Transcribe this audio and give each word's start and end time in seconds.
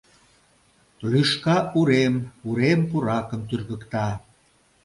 Лӱшка 1.09 1.57
урем, 1.77 2.15
урем 2.47 2.81
пуракым 2.89 3.41
тӱргыкта. 3.49 4.07